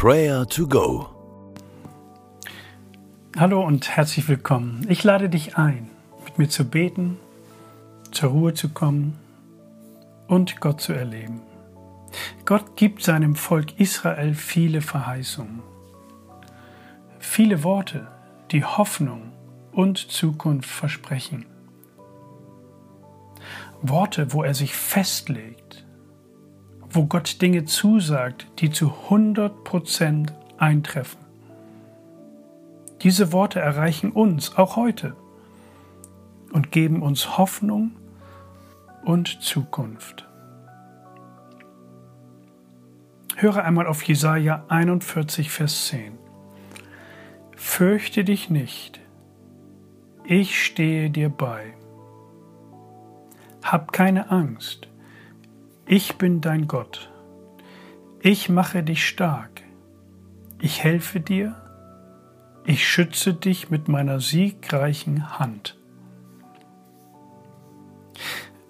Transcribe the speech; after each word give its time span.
Prayer 0.00 0.46
to 0.46 0.68
Go. 0.68 1.08
Hallo 3.36 3.66
und 3.66 3.88
herzlich 3.88 4.28
willkommen. 4.28 4.86
Ich 4.88 5.02
lade 5.02 5.28
dich 5.28 5.56
ein, 5.56 5.90
mit 6.24 6.38
mir 6.38 6.48
zu 6.48 6.64
beten, 6.64 7.16
zur 8.12 8.30
Ruhe 8.30 8.54
zu 8.54 8.68
kommen 8.68 9.18
und 10.28 10.60
Gott 10.60 10.80
zu 10.80 10.92
erleben. 10.92 11.40
Gott 12.44 12.76
gibt 12.76 13.02
seinem 13.02 13.34
Volk 13.34 13.80
Israel 13.80 14.34
viele 14.34 14.82
Verheißungen, 14.82 15.64
viele 17.18 17.64
Worte, 17.64 18.06
die 18.52 18.64
Hoffnung 18.64 19.32
und 19.72 19.98
Zukunft 19.98 20.70
versprechen. 20.70 21.44
Worte, 23.82 24.32
wo 24.32 24.44
er 24.44 24.54
sich 24.54 24.76
festlegt, 24.76 25.67
wo 26.90 27.04
Gott 27.06 27.40
Dinge 27.42 27.64
zusagt, 27.64 28.46
die 28.58 28.70
zu 28.70 28.92
100% 29.08 30.32
eintreffen. 30.58 31.20
Diese 33.02 33.32
Worte 33.32 33.60
erreichen 33.60 34.10
uns 34.10 34.56
auch 34.56 34.76
heute 34.76 35.14
und 36.52 36.72
geben 36.72 37.02
uns 37.02 37.38
Hoffnung 37.38 37.92
und 39.04 39.42
Zukunft. 39.42 40.26
Höre 43.36 43.64
einmal 43.64 43.86
auf 43.86 44.02
Jesaja 44.02 44.64
41, 44.68 45.50
Vers 45.50 45.86
10. 45.86 46.18
Fürchte 47.54 48.24
dich 48.24 48.50
nicht, 48.50 48.98
ich 50.24 50.64
stehe 50.64 51.08
dir 51.10 51.28
bei. 51.28 51.74
Hab 53.62 53.92
keine 53.92 54.30
Angst, 54.30 54.88
ich 55.88 56.16
bin 56.16 56.42
dein 56.42 56.68
Gott. 56.68 57.10
Ich 58.20 58.50
mache 58.50 58.82
dich 58.82 59.08
stark. 59.08 59.62
Ich 60.60 60.84
helfe 60.84 61.18
dir. 61.18 61.56
Ich 62.64 62.86
schütze 62.86 63.32
dich 63.32 63.70
mit 63.70 63.88
meiner 63.88 64.20
siegreichen 64.20 65.38
Hand. 65.38 65.78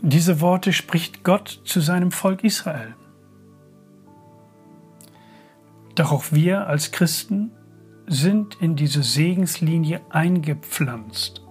Diese 0.00 0.40
Worte 0.40 0.72
spricht 0.72 1.22
Gott 1.22 1.60
zu 1.64 1.80
seinem 1.80 2.10
Volk 2.10 2.42
Israel. 2.42 2.96
Doch 5.94 6.10
auch 6.10 6.24
wir 6.32 6.66
als 6.66 6.90
Christen 6.90 7.52
sind 8.08 8.60
in 8.60 8.74
diese 8.74 9.04
Segenslinie 9.04 10.00
eingepflanzt. 10.10 11.42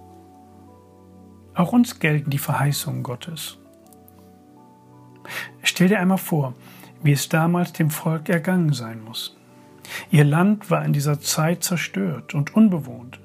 Auch 1.54 1.72
uns 1.72 2.00
gelten 2.00 2.28
die 2.28 2.38
Verheißungen 2.38 3.02
Gottes. 3.02 3.58
Stell 5.62 5.88
dir 5.88 6.00
einmal 6.00 6.18
vor, 6.18 6.54
wie 7.02 7.12
es 7.12 7.28
damals 7.28 7.72
dem 7.72 7.90
Volk 7.90 8.28
ergangen 8.28 8.72
sein 8.72 9.02
muss. 9.02 9.36
Ihr 10.10 10.24
Land 10.24 10.70
war 10.70 10.84
in 10.84 10.92
dieser 10.92 11.20
Zeit 11.20 11.62
zerstört 11.62 12.34
und 12.34 12.54
unbewohnt. 12.54 13.20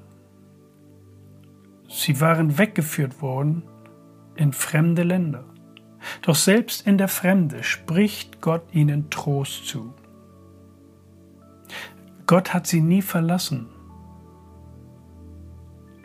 Sie 1.88 2.20
waren 2.20 2.58
weggeführt 2.58 3.20
worden 3.22 3.62
in 4.36 4.52
fremde 4.52 5.02
Länder. 5.02 5.44
Doch 6.22 6.34
selbst 6.34 6.86
in 6.86 6.98
der 6.98 7.08
Fremde 7.08 7.62
spricht 7.62 8.40
Gott 8.40 8.62
ihnen 8.72 9.10
Trost 9.10 9.66
zu. 9.66 9.92
Gott 12.26 12.54
hat 12.54 12.66
sie 12.66 12.80
nie 12.80 13.02
verlassen. 13.02 13.66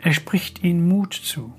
Er 0.00 0.12
spricht 0.12 0.62
ihnen 0.62 0.86
Mut 0.86 1.14
zu. 1.14 1.54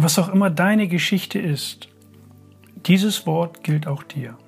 Was 0.00 0.16
auch 0.16 0.28
immer 0.28 0.48
deine 0.48 0.86
Geschichte 0.86 1.40
ist, 1.40 1.88
dieses 2.86 3.26
Wort 3.26 3.64
gilt 3.64 3.88
auch 3.88 4.04
dir. 4.04 4.38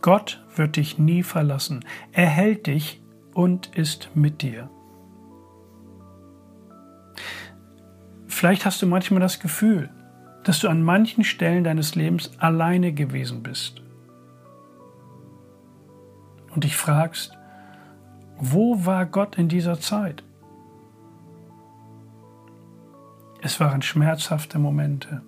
Gott 0.00 0.42
wird 0.56 0.76
dich 0.76 0.98
nie 0.98 1.22
verlassen. 1.22 1.84
Er 2.12 2.24
hält 2.24 2.66
dich 2.66 3.02
und 3.34 3.66
ist 3.76 4.08
mit 4.14 4.40
dir. 4.40 4.70
Vielleicht 8.28 8.64
hast 8.64 8.80
du 8.80 8.86
manchmal 8.86 9.20
das 9.20 9.40
Gefühl, 9.40 9.90
dass 10.44 10.60
du 10.60 10.68
an 10.68 10.82
manchen 10.82 11.22
Stellen 11.22 11.64
deines 11.64 11.94
Lebens 11.94 12.30
alleine 12.38 12.94
gewesen 12.94 13.42
bist. 13.42 13.82
Und 16.54 16.64
dich 16.64 16.76
fragst, 16.76 17.36
wo 18.38 18.86
war 18.86 19.04
Gott 19.04 19.36
in 19.36 19.50
dieser 19.50 19.80
Zeit? 19.80 20.24
Es 23.48 23.60
waren 23.60 23.80
schmerzhafte 23.80 24.58
Momente. 24.58 25.22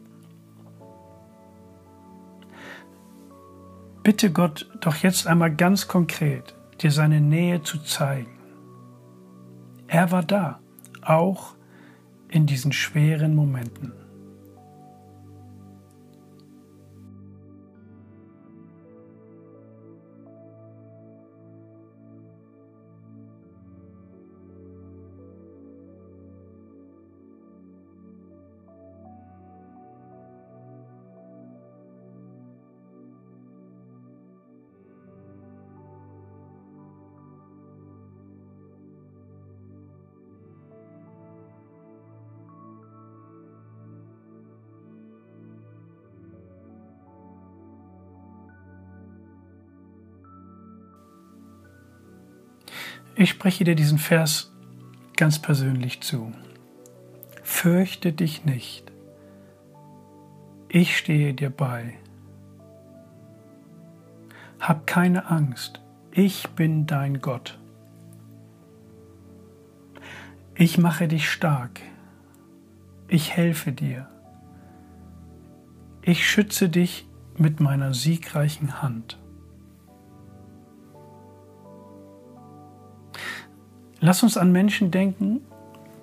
Bitte 4.03 4.31
Gott 4.31 4.69
doch 4.83 4.97
jetzt 4.97 5.27
einmal 5.27 5.57
ganz 5.57 5.89
konkret, 5.89 6.55
dir 6.83 6.91
seine 6.91 7.23
Nähe 7.23 7.63
zu 7.63 7.79
zeigen. 7.79 8.39
Er 9.89 10.11
war 10.11 10.23
da, 10.23 10.61
auch 11.01 11.55
in 12.29 12.45
diesen 12.45 12.73
schweren 12.73 13.35
Momenten. 13.35 13.95
Ich 53.15 53.31
spreche 53.31 53.65
dir 53.65 53.75
diesen 53.75 53.99
Vers 53.99 54.53
ganz 55.17 55.39
persönlich 55.39 56.01
zu. 56.01 56.33
Fürchte 57.43 58.13
dich 58.13 58.45
nicht. 58.45 58.91
Ich 60.69 60.97
stehe 60.97 61.35
dir 61.35 61.51
bei. 61.51 61.99
Hab 64.61 64.87
keine 64.87 65.31
Angst. 65.31 65.83
Ich 66.13 66.49
bin 66.51 66.87
dein 66.87 67.21
Gott. 67.21 67.59
Ich 70.55 70.79
mache 70.79 71.09
dich 71.09 71.31
stark. 71.31 71.81
Ich 73.09 73.37
helfe 73.37 73.73
dir. 73.73 74.09
Ich 76.03 76.29
schütze 76.29 76.69
dich 76.69 77.07
mit 77.37 77.61
meiner 77.61 77.95
siegreichen 77.95 78.83
Hand. 78.83 79.20
Lass 84.01 84.23
uns 84.23 84.37
an 84.37 84.51
Menschen 84.51 84.91
denken, 84.91 85.43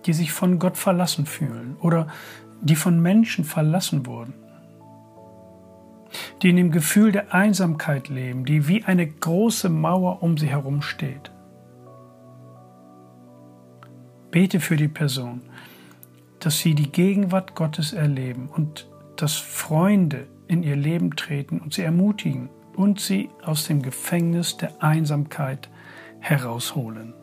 die 0.05 0.13
sich 0.13 0.31
von 0.31 0.59
Gott 0.59 0.77
verlassen 0.77 1.25
fühlen 1.25 1.75
oder 1.81 2.07
die 2.61 2.75
von 2.75 3.01
Menschen 3.01 3.43
verlassen 3.43 4.05
wurden, 4.05 4.33
die 6.41 6.49
in 6.49 6.55
dem 6.55 6.71
Gefühl 6.71 7.11
der 7.11 7.33
Einsamkeit 7.33 8.07
leben, 8.07 8.45
die 8.45 8.67
wie 8.67 8.83
eine 8.83 9.07
große 9.07 9.69
Mauer 9.69 10.21
um 10.23 10.37
sie 10.37 10.47
herum 10.47 10.81
steht. 10.81 11.31
Bete 14.31 14.59
für 14.59 14.75
die 14.75 14.87
Person, 14.87 15.41
dass 16.39 16.59
sie 16.59 16.75
die 16.75 16.91
Gegenwart 16.91 17.55
Gottes 17.55 17.93
erleben 17.93 18.49
und 18.53 18.87
dass 19.15 19.33
Freunde 19.33 20.27
in 20.47 20.63
ihr 20.63 20.75
Leben 20.75 21.15
treten 21.15 21.59
und 21.59 21.73
sie 21.73 21.81
ermutigen 21.81 22.49
und 22.75 22.99
sie 22.99 23.29
aus 23.43 23.65
dem 23.65 23.81
Gefängnis 23.81 24.57
der 24.57 24.83
Einsamkeit 24.83 25.69
herausholen. 26.19 27.13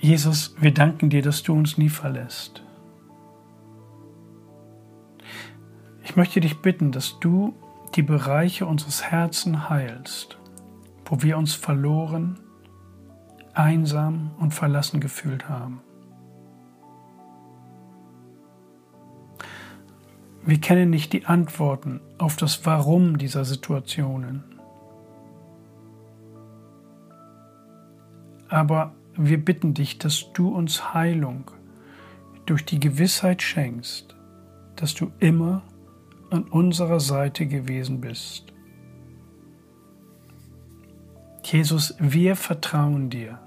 Jesus, 0.00 0.54
wir 0.58 0.72
danken 0.72 1.10
dir, 1.10 1.20
dass 1.20 1.42
du 1.42 1.52
uns 1.52 1.76
nie 1.76 1.90
verlässt. 1.90 2.62
Ich 6.02 6.16
möchte 6.16 6.40
dich 6.40 6.62
bitten, 6.62 6.90
dass 6.90 7.20
du 7.20 7.54
die 7.94 8.02
Bereiche 8.02 8.64
unseres 8.64 9.04
Herzens 9.04 9.68
heilst, 9.68 10.38
wo 11.04 11.20
wir 11.20 11.36
uns 11.36 11.52
verloren, 11.52 12.40
einsam 13.52 14.30
und 14.38 14.54
verlassen 14.54 15.00
gefühlt 15.00 15.50
haben. 15.50 15.82
Wir 20.42 20.58
kennen 20.62 20.88
nicht 20.88 21.12
die 21.12 21.26
Antworten 21.26 22.00
auf 22.16 22.36
das 22.36 22.64
Warum 22.64 23.18
dieser 23.18 23.44
Situationen. 23.44 24.44
Aber 28.48 28.94
wir 29.16 29.44
bitten 29.44 29.74
dich, 29.74 29.98
dass 29.98 30.32
du 30.32 30.48
uns 30.48 30.94
Heilung 30.94 31.50
durch 32.46 32.64
die 32.64 32.80
Gewissheit 32.80 33.42
schenkst, 33.42 34.14
dass 34.76 34.94
du 34.94 35.10
immer 35.18 35.62
an 36.30 36.44
unserer 36.44 37.00
Seite 37.00 37.46
gewesen 37.46 38.00
bist. 38.00 38.52
Jesus, 41.44 41.96
wir 41.98 42.36
vertrauen 42.36 43.10
dir. 43.10 43.38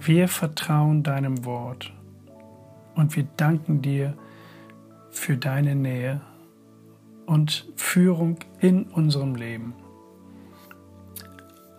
Wir 0.00 0.26
vertrauen 0.28 1.02
deinem 1.02 1.44
Wort 1.44 1.92
und 2.94 3.14
wir 3.14 3.24
danken 3.36 3.82
dir 3.82 4.16
für 5.10 5.36
deine 5.36 5.74
Nähe 5.74 6.20
und 7.26 7.70
Führung 7.76 8.38
in 8.60 8.84
unserem 8.84 9.34
Leben. 9.34 9.74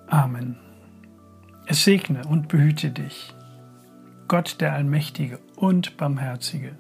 Amen. 0.08 0.63
Es 1.66 1.86
segne 1.86 2.22
und 2.28 2.50
behüte 2.50 2.92
dich, 2.92 3.34
Gott 4.28 4.60
der 4.60 4.74
Allmächtige 4.74 5.40
und 5.56 5.96
Barmherzige, 5.96 6.76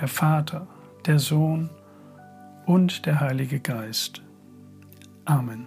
der 0.00 0.08
Vater, 0.08 0.66
der 1.06 1.18
Sohn 1.20 1.70
und 2.66 3.06
der 3.06 3.20
Heilige 3.20 3.60
Geist. 3.60 4.22
Amen. 5.24 5.66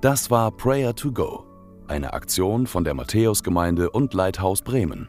Das 0.00 0.30
war 0.30 0.50
Prayer 0.52 0.94
to 0.94 1.12
Go, 1.12 1.44
eine 1.88 2.14
Aktion 2.14 2.66
von 2.66 2.84
der 2.84 2.94
Matthäusgemeinde 2.94 3.90
und 3.90 4.14
Leithaus 4.14 4.62
Bremen. 4.62 5.08